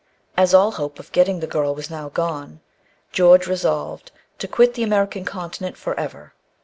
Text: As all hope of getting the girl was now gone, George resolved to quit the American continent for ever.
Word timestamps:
As 0.35 0.51
all 0.55 0.71
hope 0.71 0.97
of 0.97 1.11
getting 1.11 1.41
the 1.41 1.45
girl 1.45 1.75
was 1.75 1.91
now 1.91 2.09
gone, 2.09 2.59
George 3.11 3.45
resolved 3.45 4.11
to 4.39 4.47
quit 4.47 4.73
the 4.73 4.81
American 4.81 5.25
continent 5.25 5.77
for 5.77 5.93
ever. 5.93 6.33